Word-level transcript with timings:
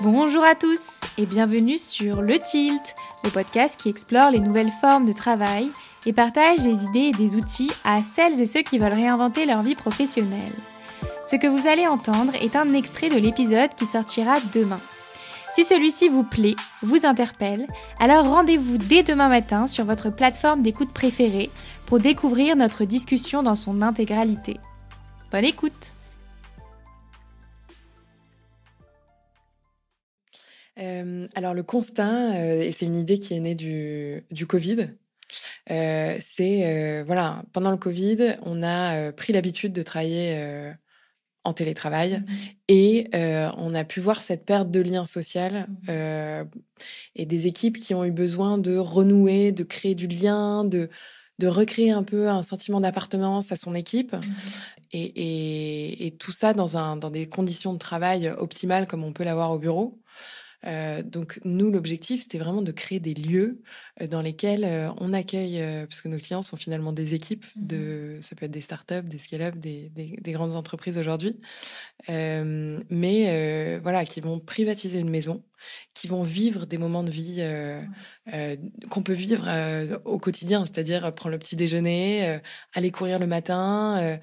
Bonjour 0.00 0.44
à 0.44 0.54
tous 0.54 1.00
et 1.16 1.26
bienvenue 1.26 1.76
sur 1.76 2.22
Le 2.22 2.38
Tilt, 2.38 2.94
le 3.24 3.30
podcast 3.30 3.80
qui 3.80 3.88
explore 3.88 4.30
les 4.30 4.38
nouvelles 4.38 4.70
formes 4.80 5.06
de 5.06 5.12
travail 5.12 5.72
et 6.06 6.12
partage 6.12 6.62
des 6.62 6.84
idées 6.84 7.10
et 7.10 7.10
des 7.10 7.34
outils 7.34 7.72
à 7.82 8.04
celles 8.04 8.40
et 8.40 8.46
ceux 8.46 8.62
qui 8.62 8.78
veulent 8.78 8.92
réinventer 8.92 9.44
leur 9.44 9.64
vie 9.64 9.74
professionnelle. 9.74 10.52
Ce 11.24 11.34
que 11.34 11.48
vous 11.48 11.66
allez 11.66 11.88
entendre 11.88 12.32
est 12.36 12.54
un 12.54 12.74
extrait 12.74 13.08
de 13.08 13.18
l'épisode 13.18 13.74
qui 13.74 13.86
sortira 13.86 14.36
demain. 14.54 14.80
Si 15.50 15.64
celui-ci 15.64 16.08
vous 16.08 16.22
plaît, 16.22 16.54
vous 16.80 17.04
interpelle, 17.04 17.66
alors 17.98 18.24
rendez-vous 18.24 18.78
dès 18.78 19.02
demain 19.02 19.28
matin 19.28 19.66
sur 19.66 19.84
votre 19.84 20.10
plateforme 20.10 20.62
d'écoute 20.62 20.92
préférée 20.92 21.50
pour 21.86 21.98
découvrir 21.98 22.54
notre 22.54 22.84
discussion 22.84 23.42
dans 23.42 23.56
son 23.56 23.82
intégralité. 23.82 24.58
Bonne 25.32 25.44
écoute 25.44 25.94
Euh, 30.78 31.26
alors 31.34 31.54
le 31.54 31.62
constat, 31.62 32.34
euh, 32.34 32.62
et 32.62 32.72
c'est 32.72 32.86
une 32.86 32.96
idée 32.96 33.18
qui 33.18 33.34
est 33.34 33.40
née 33.40 33.54
du, 33.54 34.24
du 34.30 34.46
Covid, 34.46 34.90
euh, 35.70 36.16
c'est 36.20 37.02
voilà, 37.04 37.42
pendant 37.52 37.70
le 37.70 37.76
Covid, 37.76 38.36
on 38.42 38.62
a 38.62 39.12
pris 39.12 39.32
l'habitude 39.32 39.72
de 39.72 39.82
travailler 39.82 40.72
en 41.44 41.52
télétravail 41.52 42.20
mmh 42.20 42.24
et 42.70 43.08
on 43.56 43.74
a 43.74 43.84
pu 43.84 44.00
voir 44.00 44.20
cette 44.20 44.44
perte 44.44 44.70
de 44.70 44.80
lien 44.80 45.06
social 45.06 45.68
mmh. 45.86 45.92
et 47.16 47.26
des 47.26 47.46
équipes 47.46 47.78
qui 47.78 47.94
ont 47.94 48.04
eu 48.04 48.10
besoin 48.10 48.58
de 48.58 48.76
renouer, 48.76 49.52
de 49.52 49.64
créer 49.64 49.94
du 49.94 50.06
lien, 50.06 50.64
de 50.64 50.88
de 51.38 51.46
recréer 51.46 51.92
un 51.92 52.02
peu 52.02 52.28
un 52.28 52.42
sentiment 52.42 52.80
d'appartenance 52.80 53.52
à 53.52 53.56
son 53.56 53.74
équipe. 53.74 54.14
Mmh 54.14 54.22
et, 54.92 55.02
et, 55.02 56.06
et, 56.06 56.10
tout 56.12 56.32
ça 56.32 56.54
dans, 56.54 56.78
un, 56.78 56.96
dans 56.96 57.10
des 57.10 57.28
conditions 57.28 57.74
de 57.74 57.78
travail 57.78 58.30
optimales 58.38 58.86
comme 58.86 59.04
on 59.04 59.12
peut 59.12 59.22
l'avoir 59.22 59.50
au 59.50 59.58
bureau. 59.58 60.00
Euh, 60.66 61.02
donc 61.02 61.40
nous, 61.44 61.70
l'objectif, 61.70 62.22
c'était 62.22 62.38
vraiment 62.38 62.62
de 62.62 62.72
créer 62.72 62.98
des 62.98 63.14
lieux 63.14 63.62
euh, 64.00 64.08
dans 64.08 64.20
lesquels 64.20 64.64
euh, 64.64 64.90
on 64.98 65.12
accueille, 65.12 65.62
parce 65.86 66.00
que 66.00 66.08
nos 66.08 66.18
clients 66.18 66.42
sont 66.42 66.56
finalement 66.56 66.92
des 66.92 67.14
équipes, 67.14 67.46
de, 67.56 68.16
mmh 68.18 68.22
ça 68.22 68.36
peut 68.36 68.46
être 68.46 68.52
des 68.52 68.60
startups, 68.60 69.02
des 69.04 69.18
scale-up, 69.18 69.56
des, 69.56 69.90
des, 69.90 70.32
grandes 70.32 70.54
entreprises 70.54 70.98
aujourd'hui, 70.98 71.40
mais 72.08 73.78
voilà, 73.82 74.04
qui 74.04 74.20
vont 74.20 74.40
privatiser 74.40 74.98
une 74.98 75.10
maison, 75.10 75.44
qui 75.94 76.08
vont 76.08 76.22
vivre 76.22 76.66
des 76.66 76.78
moments 76.78 77.04
de 77.04 77.10
vie 77.10 77.42
qu'on 78.90 79.02
peut 79.02 79.12
vivre 79.12 79.46
au 80.04 80.18
quotidien, 80.18 80.66
c'est-à-dire 80.66 81.12
prendre 81.14 81.32
le 81.32 81.38
petit 81.38 81.56
déjeuner, 81.56 82.40
aller 82.74 82.90
courir 82.90 83.18
le 83.18 83.26
matin 83.26 84.18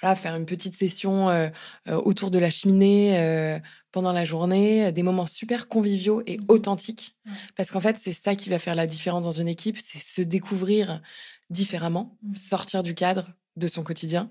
voilà, 0.00 0.14
faire 0.16 0.36
une 0.36 0.46
petite 0.46 0.74
session 0.74 1.50
autour 1.86 2.30
de 2.30 2.38
la 2.38 2.50
cheminée 2.50 3.60
pendant 3.92 4.12
la 4.12 4.26
journée, 4.26 4.92
des 4.92 5.02
moments 5.02 5.24
super 5.24 5.68
conviviaux 5.68 6.22
et 6.26 6.36
mmh 6.36 6.44
authentiques. 6.48 7.16
Parce 7.56 7.70
qu'en 7.70 7.80
fait, 7.80 7.96
c'est 7.96 8.12
ça 8.12 8.34
qui 8.34 8.50
va 8.50 8.58
faire 8.58 8.74
la 8.74 8.86
différence 8.86 9.24
dans 9.24 9.32
une 9.32 9.48
équipe, 9.48 9.78
c'est 9.78 9.98
se 9.98 10.20
découvrir 10.20 11.00
différemment, 11.48 12.18
mmh. 12.22 12.34
sortir 12.34 12.82
du 12.82 12.94
cadre 12.94 13.30
de 13.56 13.68
son 13.68 13.82
quotidien, 13.82 14.30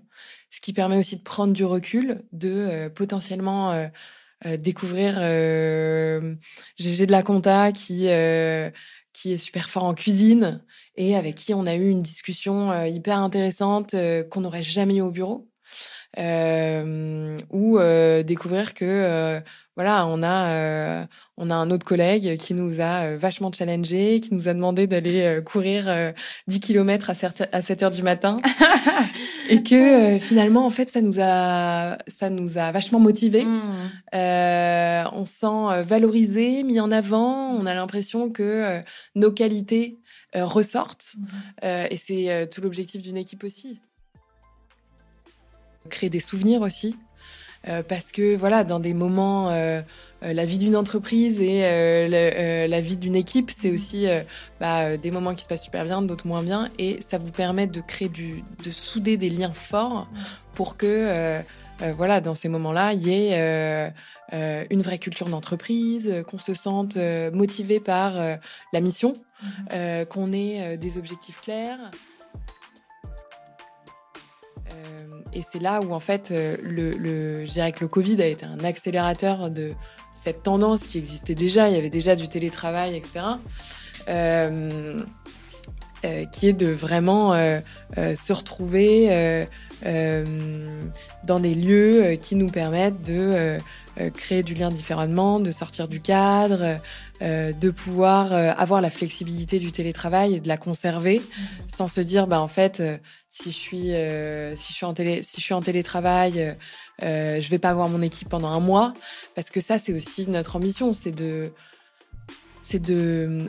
ce 0.51 0.61
qui 0.61 0.71
permet 0.71 0.97
aussi 0.97 1.17
de 1.17 1.23
prendre 1.23 1.51
du 1.51 1.65
recul, 1.65 2.21
de 2.31 2.49
euh, 2.49 2.89
potentiellement 2.89 3.89
découvrir 4.59 5.15
J'ai 6.77 7.05
de 7.07 7.11
la 7.11 7.23
compta 7.23 7.71
qui 7.71 8.07
qui 9.13 9.31
est 9.31 9.37
super 9.37 9.69
fort 9.69 9.85
en 9.85 9.93
cuisine 9.95 10.63
et 10.95 11.15
avec 11.15 11.35
qui 11.35 11.53
on 11.53 11.65
a 11.65 11.73
eu 11.73 11.89
une 11.89 12.01
discussion 12.01 12.85
hyper 12.85 13.17
intéressante 13.17 13.95
qu'on 14.29 14.41
n'aurait 14.41 14.61
jamais 14.61 14.97
eu 14.97 15.01
au 15.01 15.09
bureau. 15.09 15.49
Ou 16.17 17.79
découvrir 18.23 18.73
que 18.73 19.41
voilà, 19.75 20.07
on 20.07 20.23
a, 20.23 21.05
on 21.35 21.49
a 21.49 21.55
un 21.55 21.69
autre 21.69 21.85
collègue 21.85 22.37
qui 22.37 22.53
nous 22.53 22.79
a 22.79 23.17
vachement 23.17 23.51
challengé, 23.51 24.21
qui 24.21 24.33
nous 24.33 24.47
a 24.47 24.53
demandé 24.53 24.87
d'aller 24.87 25.41
courir 25.45 26.13
10 26.47 26.59
km 26.61 27.09
à 27.09 27.15
7, 27.15 27.49
à 27.51 27.61
7 27.61 27.83
heures 27.83 27.91
du 27.91 28.01
matin. 28.01 28.37
et 29.49 29.63
que 29.63 30.17
finalement, 30.19 30.65
en 30.65 30.69
fait, 30.69 30.89
ça 30.89 31.01
nous 31.01 31.19
a, 31.19 31.97
ça 32.07 32.29
nous 32.29 32.57
a 32.57 32.71
vachement 32.71 32.99
motivés. 32.99 33.43
Mmh. 33.43 33.89
on 34.13 35.25
se 35.25 35.33
sent 35.33 35.83
valorisé, 35.83 36.63
mis 36.63 36.79
en 36.79 36.91
avant. 36.91 37.51
On 37.51 37.65
a 37.65 37.73
l'impression 37.73 38.29
que 38.29 38.81
nos 39.15 39.31
qualités 39.31 39.99
ressortent. 40.33 41.15
Mmh. 41.17 41.67
et 41.91 41.97
c'est 41.97 42.49
tout 42.49 42.61
l'objectif 42.61 43.01
d'une 43.01 43.17
équipe 43.17 43.43
aussi 43.43 43.81
créer 45.89 46.09
des 46.09 46.19
souvenirs 46.19 46.61
aussi. 46.61 46.95
Euh, 47.67 47.81
parce 47.83 48.11
que 48.11 48.35
voilà, 48.35 48.63
dans 48.63 48.79
des 48.79 48.93
moments, 48.93 49.49
euh, 49.49 49.81
euh, 50.23 50.33
la 50.33 50.45
vie 50.45 50.57
d'une 50.57 50.75
entreprise 50.75 51.41
et 51.41 51.61
la 52.67 52.81
vie 52.81 52.97
d'une 52.97 53.15
équipe, 53.15 53.49
c'est 53.51 53.69
mhm. 53.69 53.75
aussi 53.75 54.07
bah, 54.59 54.97
des 54.97 55.11
moments 55.11 55.33
qui 55.33 55.43
se 55.43 55.47
passent 55.47 55.63
super 55.63 55.85
bien, 55.85 56.01
d'autres 56.01 56.27
moins 56.27 56.43
bien, 56.43 56.69
et 56.77 57.01
ça 57.01 57.17
vous 57.17 57.31
permet 57.31 57.67
de 57.67 57.81
créer 57.81 58.09
du, 58.09 58.43
de 58.63 58.71
souder 58.71 59.17
des 59.17 59.29
liens 59.29 59.53
forts 59.53 60.07
pour 60.53 60.77
que 60.77 61.41
voilà, 61.97 62.21
dans 62.21 62.35
ces 62.35 62.47
moments-là, 62.47 62.93
il 62.93 63.07
y 63.07 63.11
ait 63.11 63.93
une 64.31 64.81
vraie 64.81 64.99
culture 64.99 65.27
d'entreprise, 65.27 66.23
qu'on 66.27 66.39
se 66.39 66.53
sente 66.53 66.97
motivé 67.33 67.79
par 67.79 68.13
la 68.73 68.81
mission, 68.81 69.13
mhm. 69.43 70.05
qu'on 70.05 70.31
ait 70.33 70.77
des 70.77 70.97
objectifs 70.97 71.41
clairs. 71.41 71.91
Et 75.35 75.41
c'est 75.41 75.59
là 75.61 75.81
où, 75.81 75.93
en 75.93 75.99
fait, 75.99 76.31
euh, 76.31 76.55
le, 76.63 77.45
je 77.45 77.51
dirais 77.51 77.73
que 77.73 77.81
le 77.81 77.89
Covid 77.89 78.21
a 78.21 78.25
été 78.25 78.45
un 78.45 78.63
accélérateur 78.63 79.51
de 79.51 79.73
cette 80.13 80.43
tendance 80.43 80.83
qui 80.83 80.97
existait 80.97 81.35
déjà. 81.35 81.67
Il 81.69 81.75
y 81.75 81.77
avait 81.77 81.89
déjà 81.89 82.15
du 82.15 82.29
télétravail, 82.29 82.95
etc. 82.95 83.25
Euh, 84.07 84.97
qui 86.31 86.47
est 86.47 86.53
de 86.53 86.67
vraiment 86.67 87.33
se 87.33 88.31
retrouver 88.31 89.47
dans 89.81 91.39
des 91.39 91.55
lieux 91.55 92.15
qui 92.21 92.35
nous 92.35 92.49
permettent 92.51 93.01
de 93.01 93.57
créer 94.13 94.43
du 94.43 94.53
lien 94.53 94.71
différemment, 94.71 95.39
de 95.39 95.51
sortir 95.51 95.87
du 95.87 96.01
cadre, 96.01 96.79
de 97.21 97.69
pouvoir 97.69 98.33
avoir 98.33 98.81
la 98.81 98.89
flexibilité 98.89 99.59
du 99.59 99.71
télétravail 99.71 100.35
et 100.35 100.39
de 100.39 100.47
la 100.47 100.57
conserver 100.57 101.21
sans 101.67 101.87
se 101.87 102.01
dire, 102.01 102.27
bah, 102.27 102.41
en 102.41 102.47
fait, 102.47 102.81
si 103.41 103.51
je 103.51 103.57
suis, 103.57 103.93
euh, 103.93 104.55
si 104.55 104.71
je 104.71 104.77
suis 104.77 104.85
en 104.85 104.93
télé, 104.93 105.21
si 105.21 105.41
je 105.41 105.45
suis 105.45 105.53
en 105.53 105.61
télétravail, 105.61 106.41
euh, 106.41 106.53
euh, 107.03 107.41
je 107.41 107.49
vais 107.49 107.59
pas 107.59 107.73
voir 107.73 107.89
mon 107.89 108.01
équipe 108.01 108.29
pendant 108.29 108.47
un 108.49 108.61
mois, 108.61 108.93
parce 109.35 109.49
que 109.49 109.59
ça, 109.59 109.77
c'est 109.77 109.93
aussi 109.93 110.29
notre 110.29 110.55
ambition, 110.55 110.93
c'est 110.93 111.11
de, 111.11 111.51
c'est 112.63 112.79
de 112.81 113.45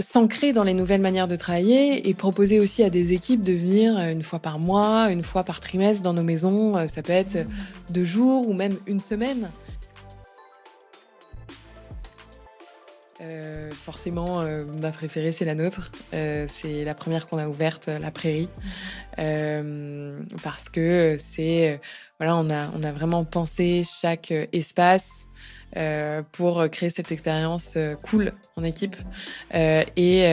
s'ancrer 0.00 0.52
dans 0.52 0.64
les 0.64 0.74
nouvelles 0.74 1.00
manières 1.00 1.28
de 1.28 1.36
travailler 1.36 2.08
et 2.08 2.14
proposer 2.14 2.58
aussi 2.58 2.82
à 2.82 2.90
des 2.90 3.12
équipes 3.12 3.42
de 3.42 3.52
venir 3.52 3.96
une 3.98 4.22
fois 4.22 4.40
par 4.40 4.58
mois, 4.58 5.12
une 5.12 5.22
fois 5.22 5.44
par 5.44 5.60
trimestre 5.60 6.02
dans 6.02 6.14
nos 6.14 6.24
maisons. 6.24 6.88
Ça 6.88 7.02
peut 7.02 7.12
être 7.12 7.46
deux 7.90 8.04
jours 8.04 8.48
ou 8.48 8.54
même 8.54 8.76
une 8.86 9.00
semaine. 9.00 9.50
Euh, 13.22 13.70
forcément, 13.70 14.40
euh, 14.40 14.64
ma 14.80 14.90
préférée, 14.90 15.32
c'est 15.32 15.44
la 15.44 15.54
nôtre. 15.54 15.92
Euh, 16.12 16.46
c'est 16.50 16.84
la 16.84 16.94
première 16.94 17.26
qu'on 17.26 17.38
a 17.38 17.48
ouverte, 17.48 17.88
la 17.88 18.10
prairie. 18.10 18.48
parce 19.16 20.68
que 20.72 21.16
c'est. 21.18 21.80
voilà, 22.18 22.36
on 22.36 22.50
a, 22.50 22.70
on 22.76 22.82
a 22.82 22.92
vraiment 22.92 23.24
pensé 23.24 23.84
chaque 23.84 24.32
espace 24.52 25.08
pour 26.32 26.68
créer 26.70 26.90
cette 26.90 27.12
expérience 27.12 27.78
cool 28.02 28.32
en 28.56 28.64
équipe. 28.64 28.96
et, 29.54 30.24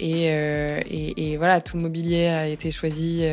et, 0.00 0.26
et, 0.26 1.32
et, 1.32 1.36
voilà, 1.36 1.60
tout 1.60 1.76
le 1.76 1.82
mobilier 1.84 2.26
a 2.26 2.46
été 2.46 2.70
choisi 2.70 3.24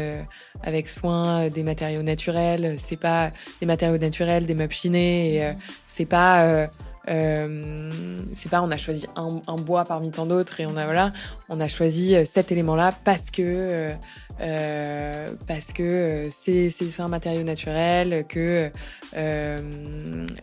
avec 0.61 0.87
soin, 0.89 1.49
des 1.49 1.63
matériaux 1.63 2.03
naturels. 2.03 2.75
C'est 2.77 2.99
pas 2.99 3.31
des 3.59 3.65
matériaux 3.65 3.97
naturels, 3.97 4.45
des 4.45 4.55
meubles 4.55 4.73
chinés. 4.73 5.55
C'est 5.87 6.05
pas 6.05 6.69
euh, 7.09 7.89
c'est 8.35 8.49
pas 8.49 8.61
on 8.61 8.71
a 8.71 8.77
choisi 8.77 9.07
un, 9.15 9.57
bois 9.57 9.83
parmi 9.83 10.11
tant 10.11 10.25
d'autres 10.25 10.59
et 10.59 10.65
on 10.65 10.77
a 10.77 10.85
voilà, 10.85 11.11
on 11.49 11.59
a 11.59 11.67
choisi 11.67 12.15
euh, 12.15 12.23
cet 12.25 12.51
élément-là 12.51 12.93
parce 13.03 13.29
que 13.29 13.93
euh, 14.41 15.31
parce 15.47 15.73
que 15.73 16.27
c'est 16.31 16.99
un 16.99 17.07
matériau 17.07 17.43
naturel, 17.43 18.25
que 18.27 18.71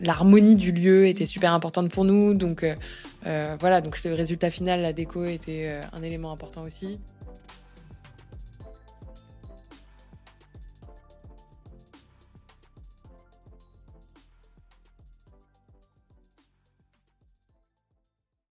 l'harmonie 0.01 0.55
du 0.55 0.71
lieu 0.71 1.07
était 1.07 1.25
super 1.25 1.53
importante 1.53 1.89
pour 1.89 2.05
nous. 2.05 2.33
Donc 2.33 2.65
voilà, 3.23 3.81
donc 3.81 4.01
le 4.03 4.13
résultat 4.13 4.49
final, 4.49 4.81
la 4.81 4.93
déco 4.93 5.25
était 5.25 5.81
un 5.91 6.03
élément 6.03 6.31
important 6.31 6.61
aussi. 6.61 6.99